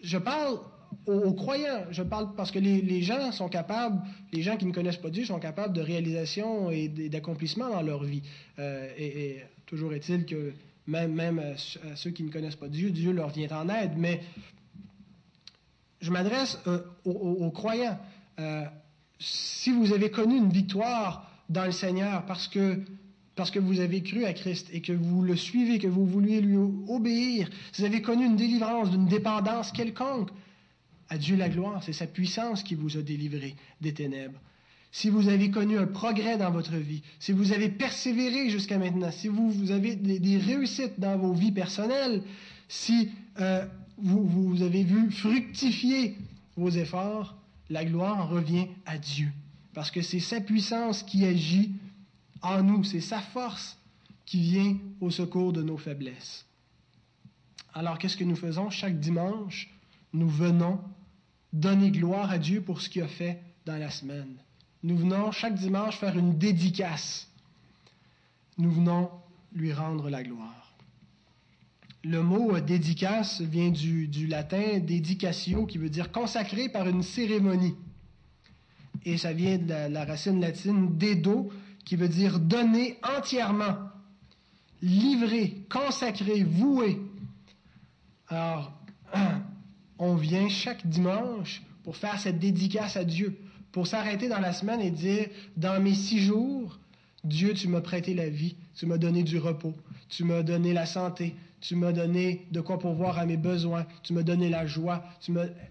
[0.03, 0.61] je parle
[1.07, 4.01] aux, croyants, je parle parce que les, gens sont capables,
[4.33, 8.03] les gens qui ne connaissent pas Dieu sont capables de réalisation et d'accomplissement dans leur
[8.03, 8.22] vie.
[8.59, 10.53] Euh, et, toujours est-il que
[10.87, 13.92] même, même à ceux qui ne connaissent pas Dieu, Dieu leur vient en aide.
[13.96, 14.20] Mais
[16.01, 17.99] je m'adresse euh, aux, croyants.
[18.38, 18.64] Euh,
[19.18, 22.81] si vous avez connu une victoire dans le Seigneur parce que,
[23.35, 26.40] parce que vous avez cru à Christ et que vous le suivez, que vous vouliez
[26.40, 26.57] lui
[26.88, 30.31] obéir, si vous avez connu une délivrance d'une dépendance quelconque,
[31.09, 34.40] à Dieu la gloire, c'est sa puissance qui vous a délivré des ténèbres.
[34.92, 39.11] Si vous avez connu un progrès dans votre vie, si vous avez persévéré jusqu'à maintenant,
[39.11, 42.23] si vous, avez des, réussites dans vos vies personnelles,
[42.69, 43.66] si euh,
[43.99, 46.16] vous, vous avez vu fructifier
[46.57, 47.37] vos efforts,
[47.69, 49.29] la gloire revient à Dieu.
[49.75, 51.73] Parce que c'est sa puissance qui agit
[52.40, 53.79] en nous, c'est sa force
[54.25, 56.47] qui vient au secours de nos faiblesses.
[57.75, 58.71] Alors qu'est-ce que nous faisons?
[58.71, 59.71] Chaque dimanche
[60.12, 60.81] Nous venons
[61.61, 64.37] donner gloire à Dieu pour ce qu'il a fait dans la semaine.
[64.83, 67.29] Nous venons chaque dimanche faire une dédicace.
[68.59, 69.11] Nous venons
[69.53, 70.73] lui rendre la gloire.
[72.05, 77.75] Le mot euh, dédicace vient du, latin dedicatio, qui veut dire consacré par une cérémonie.
[79.05, 81.51] Et ça vient de la, racine latine dedo,
[81.85, 83.77] qui veut dire donner entièrement,
[84.83, 87.01] livrer, consacrer, vouer.
[88.29, 88.73] Alors,
[89.98, 93.38] on vient chaque dimanche pour faire cette dédicace à Dieu,
[93.72, 96.78] pour s'arrêter dans la semaine et dire, dans mes six jours,
[97.24, 99.74] Dieu, tu m'as prêté la vie, tu m'as donné du repos,
[100.09, 104.12] tu m'as donné la santé, tu m'as donné de quoi pourvoir à mes besoins, tu
[104.12, 105.04] m'as donné la joie,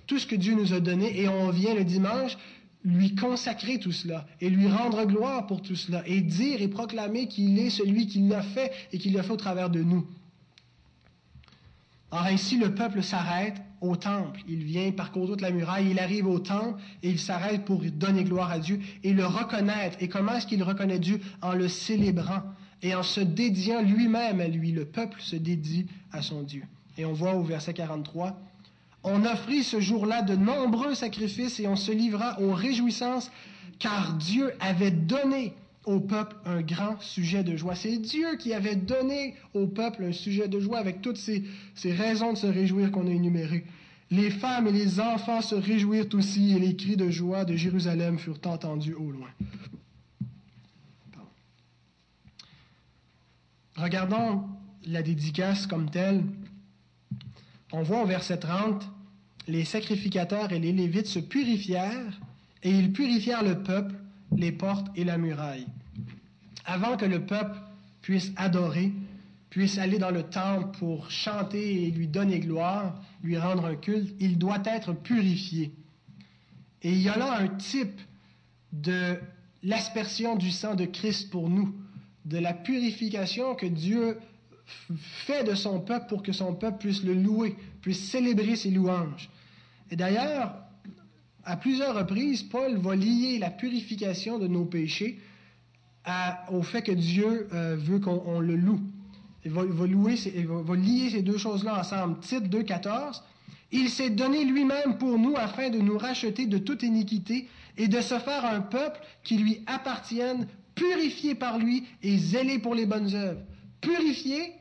[0.07, 2.37] tout ce que Dieu nous a donné, et on vient le dimanche
[2.85, 7.27] lui consacrer tout cela et lui rendre gloire pour tout cela et dire et proclamer
[7.27, 10.05] qu'il est celui qui l'a fait et qu'il l'a fait au travers de nous.
[12.11, 14.41] Or ainsi, le peuple s'arrête au temple.
[14.47, 18.23] Il vient parcourir toute la muraille, il arrive au temple et il s'arrête pour donner
[18.23, 19.97] gloire à Dieu et le reconnaître.
[19.99, 21.19] Et comment est-ce qu'il reconnaît Dieu?
[21.41, 22.41] En le célébrant
[22.81, 24.71] et en se dédiant lui-même à lui.
[24.71, 26.63] Le peuple se dédie à son Dieu.
[26.97, 28.39] Et on voit au verset 43,
[29.03, 33.31] on offrit ce jour-là de nombreux sacrifices et on se livra aux réjouissances
[33.77, 35.53] car Dieu avait donné
[35.85, 37.75] au peuple un grand sujet de joie.
[37.75, 41.43] C'est Dieu qui avait donné au peuple un sujet de joie avec toutes ces,
[41.85, 43.65] raisons de se réjouir qu'on a énumérées.
[44.11, 48.17] Les femmes et les enfants se réjouirent aussi et les cris de joie de Jérusalem
[48.19, 49.29] furent entendus au loin.
[53.75, 54.43] Regardons
[54.85, 56.23] la dédicace comme telle.
[57.71, 58.87] On voit au verset 30,
[59.47, 62.21] les sacrificateurs et les Lévites se purifièrent
[62.63, 63.95] et ils purifièrent le peuple
[64.37, 65.67] les portes et la muraille.
[66.65, 67.57] Avant que le peuple
[68.01, 68.91] puisse adorer,
[69.49, 74.13] puisse aller dans le temple pour chanter et lui donner gloire, lui rendre un culte,
[74.19, 75.71] il doit être purifié.
[76.81, 78.01] Et il y a là un type
[78.73, 79.17] de
[79.63, 81.73] l'aspersion du sang de Christ pour nous,
[82.25, 84.19] de la purification que Dieu
[84.89, 89.29] fait de son peuple pour que son peuple puisse le louer, puisse célébrer ses louanges.
[89.91, 90.55] Et d'ailleurs,
[91.45, 95.19] à plusieurs reprises, Paul va lier la purification de nos péchés
[96.51, 98.81] au fait que Dieu euh, veut qu'on le loue.
[99.43, 99.63] Il va,
[100.75, 102.19] lier ces deux choses-là ensemble.
[102.19, 103.21] Titre 2.14.
[103.71, 108.01] Il s'est donné lui-même pour nous afin de nous racheter de toute iniquité et de
[108.01, 113.13] se faire un peuple qui lui appartienne, purifié par lui et zélé pour les bonnes
[113.13, 113.41] œuvres.
[113.81, 114.53] Purifié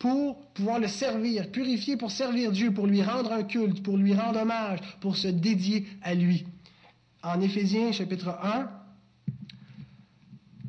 [0.00, 4.14] pour pouvoir le servir, purifier pour servir Dieu, pour lui rendre un culte, pour lui
[4.14, 6.46] rendre hommage, pour se dédier à lui.
[7.22, 8.70] En Éphésiens chapitre 1,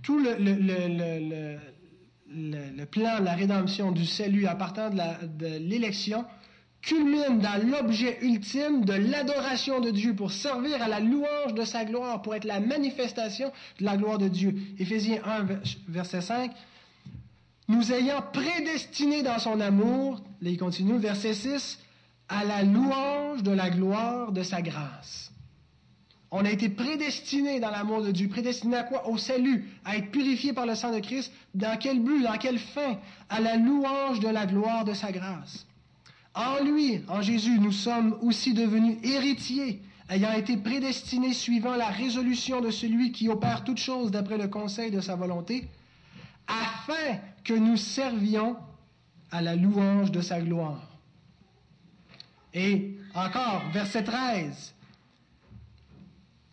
[0.04, 0.36] tout le,
[2.86, 6.26] plan de la rédemption du salut à partir de l'élection
[6.82, 11.86] culmine dans l'objet ultime de l'adoration de Dieu pour servir à la louange de sa
[11.86, 14.54] gloire, pour être la manifestation de la gloire de Dieu.
[14.78, 15.46] Éphésiens 1,
[15.88, 16.52] verset 5,
[17.72, 21.80] nous ayant prédestinés dans son amour, là il continue, verset 6,
[22.28, 25.32] à la louange de la gloire de sa grâce.
[26.34, 28.30] On a été prédestinés dans l'amour de Dieu.
[28.30, 29.10] Prédestinés à quoi?
[29.10, 31.32] Au salut, à être purifiés par le sang de Christ.
[31.54, 32.24] Dans quel but?
[32.24, 32.98] Dans quelle fin?
[33.30, 35.66] À la louange de la gloire de sa grâce.
[36.34, 42.62] En lui, en Jésus, nous sommes aussi devenus héritiers, ayant été prédestinés suivant la résolution
[42.62, 45.68] de celui qui opère toutes choses d'après le conseil de sa volonté,
[46.48, 48.56] afin que nous servions
[49.32, 50.88] à la louange de sa gloire.
[52.54, 54.74] Et encore, verset 13,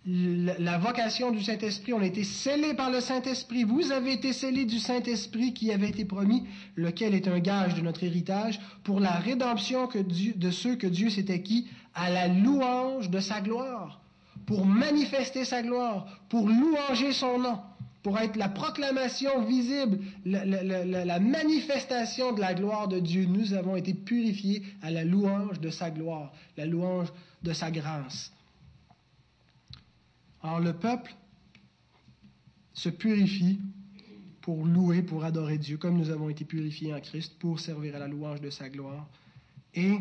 [0.07, 3.65] la vocation du Saint-Esprit, on a été scellés par le Saint-Esprit.
[3.65, 6.47] Vous avez été scellés du Saint-Esprit qui avait été promis,
[6.77, 11.31] lequel est un gage de notre héritage, pour la rédemption de ceux que Dieu s'est
[11.31, 14.01] acquis à la louange de sa gloire,
[14.47, 17.61] pour manifester sa gloire, pour louanger son nom
[18.03, 23.27] pour être la proclamation visible, la, manifestation de la gloire de Dieu.
[23.27, 27.09] Nous avons été purifiés à la louange de sa gloire, la louange
[27.43, 28.33] de sa grâce.
[30.43, 31.15] Alors le peuple
[32.73, 33.59] se purifie
[34.41, 37.99] pour louer, pour adorer Dieu, comme nous avons été purifiés en Christ pour servir à
[37.99, 39.09] la louange de sa gloire.
[39.75, 39.99] Et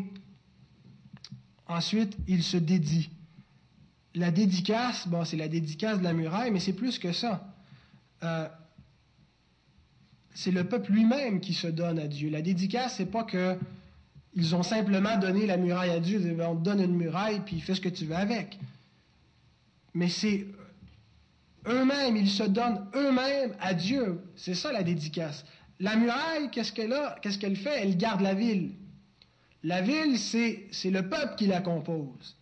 [1.66, 3.10] ensuite, il se dédie.
[4.14, 7.47] La dédicace, c'est la dédicace de la muraille, mais c'est plus que ça.
[8.22, 8.48] Euh,
[10.34, 12.30] c'est le peuple lui-même qui se donne à Dieu.
[12.30, 13.58] La dédicace, c'est pas que
[14.34, 17.74] ils ont simplement donné la muraille à Dieu, on te donne une muraille, puis fais
[17.74, 18.58] ce que tu veux avec.
[19.94, 20.46] Mais c'est
[21.66, 24.20] eux-mêmes, ils se donnent eux-mêmes à Dieu.
[24.36, 25.44] C'est ça la dédicace.
[25.80, 27.18] La muraille, qu'est-ce qu'elle a?
[27.20, 27.82] Qu'est-ce qu'elle fait?
[27.82, 28.72] Elle garde la ville.
[29.64, 32.36] La ville, c'est, c'est le peuple qui la compose.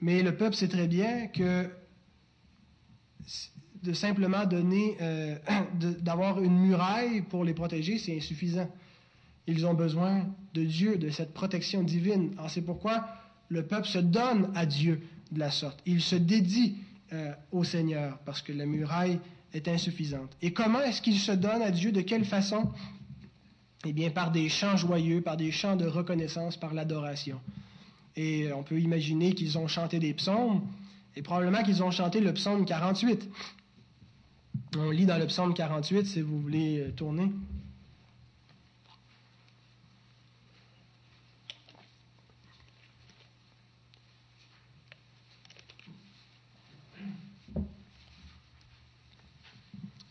[0.00, 1.68] Mais le peuple sait très bien que
[3.82, 5.36] de simplement donner, euh,
[6.00, 8.68] d'avoir une muraille pour les protéger, c'est insuffisant.
[9.46, 12.32] Ils ont besoin de Dieu, de cette protection divine.
[12.38, 13.06] Alors c'est pourquoi
[13.48, 15.80] le peuple se donne à Dieu de la sorte.
[15.84, 16.76] Il se dédie
[17.12, 19.18] euh, au Seigneur parce que la muraille
[19.52, 20.36] est insuffisante.
[20.40, 21.92] Et comment est-ce qu'il se donne à Dieu?
[21.92, 22.70] De quelle façon?
[23.84, 27.40] Eh bien, par des chants joyeux, par des chants de reconnaissance, par l'adoration.
[28.14, 30.62] Et on peut imaginer qu'ils ont chanté des psaumes,
[31.16, 33.28] et probablement qu'ils ont chanté le psaume 48.
[34.78, 37.30] On lit dans le psaume 48, si vous voulez euh, tourner.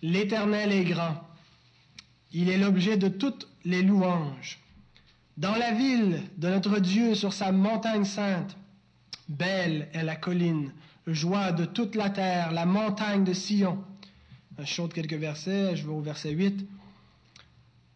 [0.04, 1.16] L'Éternel est grand.
[2.32, 4.60] Il est l'objet de toutes les louanges.
[5.38, 8.56] Dans la ville de notre Dieu sur sa montagne sainte,
[9.28, 10.72] belle est la colline,
[11.08, 13.84] joie de toute la terre, la montagne de Sion.
[14.64, 16.68] Je saute quelques versets, je vais au verset 8.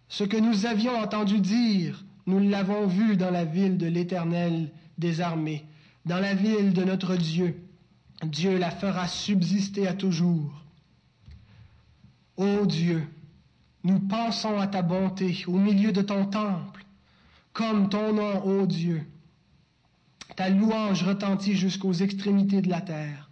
[0.08, 5.22] Ce que nous avions entendu dire, nous l'avons vu dans la ville de l'Éternel des
[5.22, 5.66] armées,
[6.06, 7.62] dans la ville de notre Dieu.
[8.24, 10.64] Dieu la fera subsister à toujours.
[12.38, 13.08] Ô Dieu,
[13.84, 16.86] nous pensons à ta bonté au milieu de ton temple,
[17.54, 19.06] comme ton nom, ô Dieu.
[20.36, 23.30] Ta louange retentit jusqu'aux extrémités de la terre.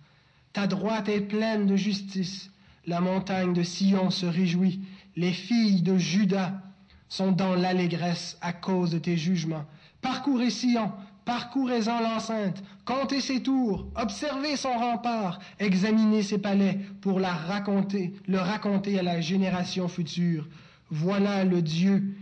[0.53, 2.51] Ta droite est pleine de justice.
[2.85, 4.81] La montagne de Sion se réjouit.
[5.15, 6.61] Les filles de Juda
[7.07, 9.65] sont dans l'allégresse à cause de tes jugements.
[10.01, 10.91] Parcourez Sion,
[11.23, 18.39] parcourez-en l'enceinte, comptez ses tours, observez son rempart, examinez ses palais pour la raconter, le
[18.39, 20.47] raconter à la génération future.
[20.89, 22.15] Voilà le Dieu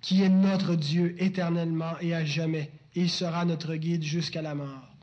[0.00, 2.70] qui est notre Dieu éternellement et à jamais.
[2.94, 4.94] Il sera notre guide jusqu'à la mort.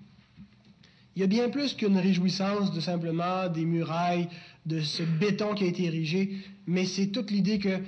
[1.16, 4.30] Il y a bien plus qu'une réjouissance de simplement des murailles,
[4.66, 6.38] de ce béton qui a été érigé,
[6.68, 7.80] mais c'est toute l'idée que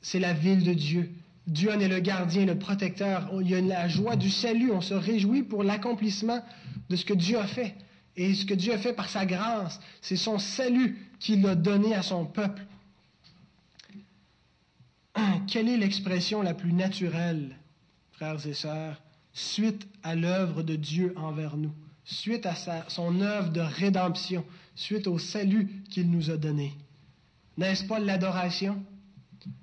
[0.00, 1.10] c'est la ville de Dieu.
[1.46, 3.28] Dieu en est le gardien, le protecteur.
[3.40, 4.70] Il y a la joie du salut.
[4.70, 6.40] On se réjouit pour l'accomplissement
[6.88, 7.74] de ce que Dieu a fait.
[8.16, 11.94] Et ce que Dieu a fait par sa grâce, c'est son salut qu'il a donné
[11.94, 12.62] à son peuple.
[15.48, 17.56] Quelle est l'expression la plus naturelle,
[18.12, 19.02] frères et sœurs,
[19.32, 21.72] suite à l'œuvre de Dieu envers nous,
[22.04, 22.54] suite à
[22.88, 24.44] son œuvre de rédemption,
[24.74, 26.72] suite au salut qu'il nous a donné?
[27.56, 28.82] N'est-ce pas l'adoration?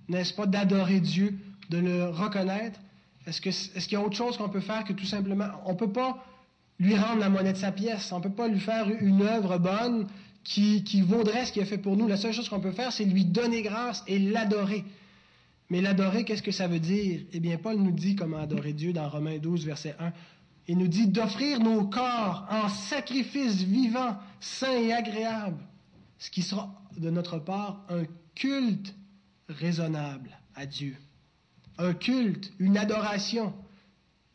[0.07, 1.38] N'est-ce pas d'adorer Dieu,
[1.70, 2.80] de le reconnaître?
[3.26, 5.47] Est-ce qu'il y a autre chose qu'on peut faire que tout simplement...
[5.66, 6.24] On ne peut pas
[6.80, 8.12] lui rendre la monnaie de sa pièce.
[8.12, 10.07] On ne peut pas lui faire une œuvre bonne
[10.43, 12.07] qui, qui vaudrait ce qu'il a fait pour nous.
[12.07, 14.84] La seule chose qu'on peut faire, c'est lui donner grâce et l'adorer.
[15.70, 17.22] Mais l'adorer, qu'est-ce que ça veut dire?
[17.32, 20.12] Eh bien, Paul nous dit comment adorer Dieu dans Romains 12, verset 1.
[20.70, 25.57] Il nous dit d'offrir nos corps en sacrifice vivant, saint et agréable,
[26.20, 28.03] ce qui sera de notre part un
[28.36, 28.93] culte
[29.47, 30.95] raisonnable à Dieu.
[31.80, 33.51] Un culte, une adoration.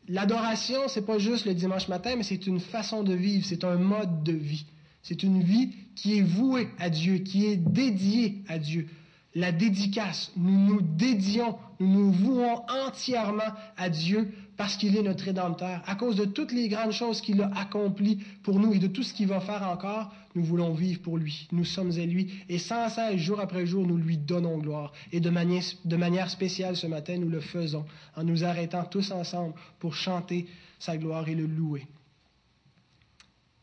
[0.09, 3.77] L'adoration, c'est pas juste le dimanche matin, mais c'est une façon de vivre, c'est un
[3.77, 4.65] mode de vie.
[5.03, 8.89] C'est une vie qui est vouée à Dieu, qui est dédiée à Dieu
[9.35, 10.31] la dédicace.
[10.37, 15.81] Nous nous dédions, nous nous vouons entièrement à Dieu parce qu'il est notre Rédempteur.
[15.85, 19.03] À cause de toutes les grandes choses qu'il a accomplies pour nous et de tout
[19.03, 21.47] ce qu'il va faire encore, nous voulons vivre pour lui.
[21.51, 24.91] Nous sommes à lui et sans cesse, jour après jour, nous lui donnons gloire.
[25.11, 27.85] Et de de manière spéciale ce matin, nous le faisons
[28.15, 30.47] en nous arrêtant tous ensemble pour chanter
[30.79, 31.87] sa gloire et le louer.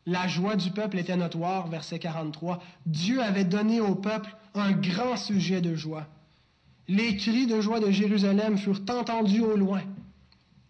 [0.05, 2.61] La joie du peuple était notoire, verset 43.
[2.85, 6.07] Dieu avait donné au peuple un grand sujet de joie.
[6.89, 9.81] Les cris de joie de Jérusalem furent entendus au loin,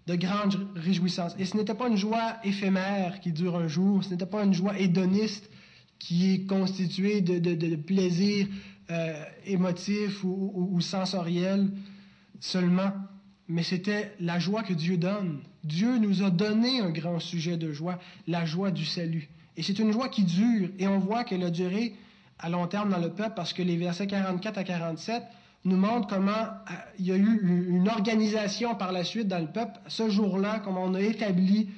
[0.08, 1.36] de grandes réjouissances.
[1.40, 4.54] Et ce n'était pas une joie éphémère qui dure un jour, ce n'était pas une
[4.54, 5.50] joie hédoniste
[6.00, 8.48] qui est constituée de, de, plaisirs
[8.92, 11.70] euh, émotifs ou, ou sensoriels
[12.42, 12.92] seulement,
[13.48, 15.40] mais c'était la joie que Dieu donne.
[15.64, 19.30] Dieu nous a donné un grand sujet de joie, la joie du salut.
[19.56, 21.94] Et c'est une joie qui dure, et on voit qu'elle a duré
[22.40, 25.24] à long terme dans le peuple parce que les versets 44 à 47
[25.66, 29.48] nous montrent comment euh, il y a eu une organisation par la suite dans le
[29.48, 29.80] peuple.
[29.88, 31.70] Ce jour-là, comment on a établi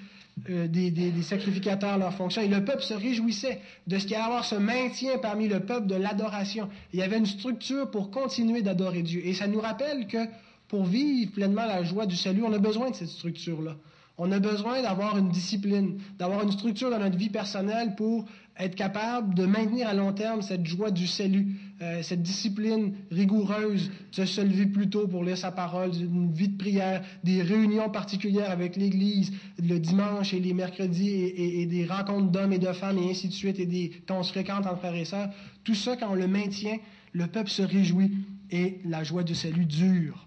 [0.50, 2.42] euh, des, des, sacrificateurs leur fonction.
[2.42, 5.62] Et le peuple se réjouissait de ce qu'il y allait avoir ce maintien parmi le
[5.62, 6.68] peuple de l'adoration.
[6.92, 9.26] Il y avait une structure pour continuer d'adorer Dieu.
[9.26, 10.28] Et ça nous rappelle que
[10.68, 13.78] pour vivre pleinement la joie du salut, on a besoin de cette structure-là.
[14.18, 18.26] On a besoin d'avoir une discipline, d'avoir une structure dans notre vie personnelle pour
[18.58, 23.92] être capable de maintenir à long terme cette joie du salut, euh, cette discipline rigoureuse,
[24.18, 27.90] de se lever plus tôt pour lire sa parole, une vie de prière, des réunions
[27.90, 32.98] particulières avec l'Église le dimanche et les mercredis et, des rencontres d'hommes et de femmes
[32.98, 35.30] et ainsi de suite, et des, quand on se fréquente entre frères et sœurs.
[35.64, 36.78] Tout ça, quand on le maintient,
[37.14, 38.12] le peuple se réjouit
[38.52, 40.26] et la joie du salut dure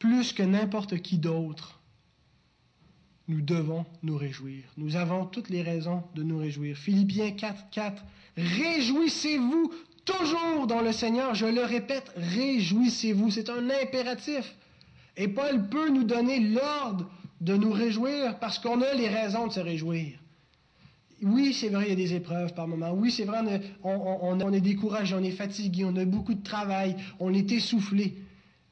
[0.00, 1.80] plus que n'importe qui d'autre,
[3.28, 4.64] nous devons nous réjouir.
[4.76, 6.76] Nous avons toutes les raisons de nous réjouir.
[6.76, 8.02] Philippiens 4, 4.
[8.36, 9.72] Réjouissez-vous
[10.04, 11.34] toujours dans le Seigneur.
[11.34, 13.30] Je le répète, réjouissez-vous.
[13.30, 14.54] C'est un impératif.
[15.16, 17.10] Et Paul peut nous donner l'ordre
[17.40, 20.18] de nous réjouir parce qu'on a les raisons de se réjouir.
[21.22, 22.92] Oui, c'est vrai, il y a des épreuves par moment.
[22.92, 26.96] Oui, c'est vrai, on, on est découragé, on est fatigué, on a beaucoup de travail,
[27.18, 28.14] on est essoufflé.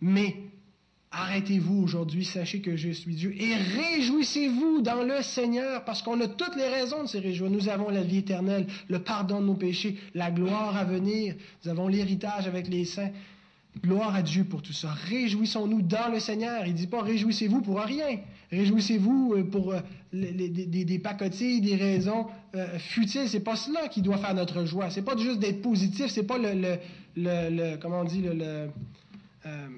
[0.01, 0.35] Mais
[1.11, 6.29] Arrêtez-vous aujourd'hui, sachez que je suis Dieu et réjouissez-vous dans le Seigneur parce qu'on a
[6.29, 7.51] toutes les raisons de se réjouir.
[7.51, 11.35] Nous avons la vie éternelle, le pardon de nos péchés, la gloire à venir,
[11.65, 13.11] nous avons l'héritage avec les saints.
[13.83, 14.91] Gloire à Dieu pour tout ça.
[14.91, 16.67] Réjouissons-nous dans le Seigneur.
[16.67, 18.19] Il ne dit pas réjouissez-vous pour rien.
[18.51, 19.81] Réjouissez-vous euh, pour euh,
[20.13, 23.29] des, pacotilles, des raisons euh, futiles.
[23.29, 24.91] C'est pas cela qui doit faire notre joie.
[24.91, 26.07] C'est pas juste d'être positif.
[26.09, 26.79] C'est pas le,
[27.17, 28.69] le, comment on dit le,
[29.47, 29.69] euh,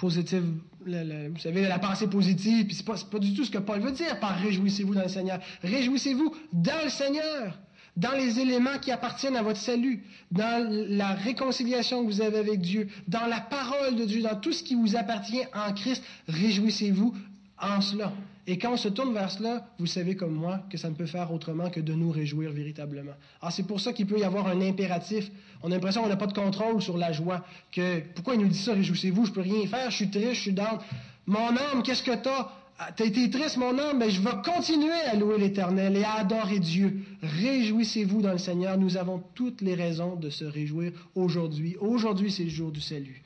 [0.00, 0.40] positif.
[0.80, 2.66] vous savez la pensée positive.
[2.66, 5.38] Puis c'est pas du tout ce que Paul veut dire par réjouissez-vous dans le Seigneur.
[5.62, 7.58] Réjouissez-vous dans le Seigneur
[7.96, 12.60] dans les éléments qui appartiennent à votre salut, dans la réconciliation que vous avez avec
[12.60, 17.14] Dieu, dans la parole de Dieu, dans tout ce qui vous appartient en Christ, réjouissez-vous
[17.60, 18.12] en cela.
[18.50, 21.06] Et quand on se tourne vers cela, vous savez comme moi que ça ne peut
[21.06, 23.12] faire autrement que de nous réjouir véritablement.
[23.40, 25.30] Alors c'est pour ça qu'il peut y avoir un impératif.
[25.62, 27.44] On a l'impression qu'on n'a pas de contrôle sur la joie.
[27.70, 30.40] Que pourquoi il nous dit ça, réjouissez-vous, je peux rien faire, je suis triste, je
[30.40, 30.80] suis down.
[31.26, 32.50] Mon âme, qu'est-ce que t'as?
[32.80, 36.14] Ah, T'as été triste, mon âme, mais je vais continuer à louer l'Éternel et à
[36.14, 37.04] adorer Dieu.
[37.22, 38.76] Réjouissez-vous dans le Seigneur.
[38.78, 41.76] Nous avons toutes les raisons de se réjouir aujourd'hui.
[41.78, 43.22] Aujourd'hui, c'est le jour du salut.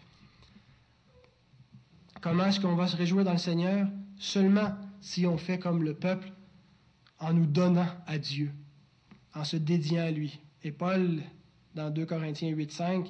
[2.21, 3.87] Comment est-ce qu'on va se réjouir dans le Seigneur?
[4.19, 4.71] Seulement
[5.05, 6.33] si on fait comme le peuple
[7.21, 8.51] en nous donnant à Dieu,
[9.35, 10.41] en se dédiant à lui.
[10.63, 11.21] Et Paul,
[11.75, 13.07] dans 2 Corinthiens 8, 5,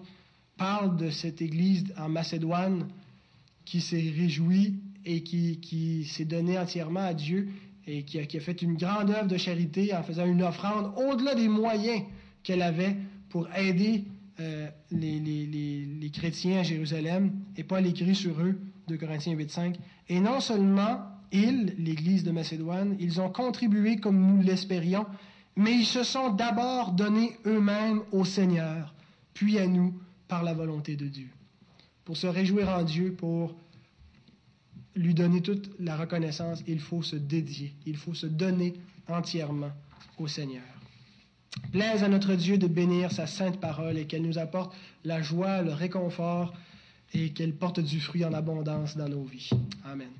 [0.57, 2.89] parle de cette Église en Macédoine
[3.65, 4.75] qui s'est réjouie
[5.05, 7.49] et qui, s'est donnée entièrement à Dieu
[7.87, 11.49] et qui a, fait une grande œuvre de charité en faisant une offrande au-delà des
[11.49, 12.03] moyens
[12.43, 12.97] qu'elle avait
[13.29, 14.05] pour aider
[14.41, 17.31] euh, les, les, chrétiens à Jérusalem.
[17.57, 19.77] Et Paul écrit sur eux, 2 Corinthiens 8, 5,
[20.09, 25.05] Et non seulement ils, l'Église de Macédoine, ils ont contribué comme nous l'espérions,
[25.57, 28.95] mais ils se sont d'abord donnés eux-mêmes au Seigneur,
[29.35, 29.95] puis à nous
[30.29, 31.29] par la volonté de Dieu.
[32.05, 33.55] Pour se réjouir en Dieu, pour
[34.95, 38.75] lui donner toute la reconnaissance, il faut se dédier, il faut se donner
[39.09, 39.73] entièrement
[40.19, 40.63] au Seigneur.
[41.73, 44.75] Plaise à notre Dieu de bénir sa sainte parole et qu'elle nous apporte
[45.05, 46.55] la joie, le réconfort
[47.13, 49.51] et qu'elle porte du fruit en abondance dans nos vies.
[49.85, 50.11] Amen.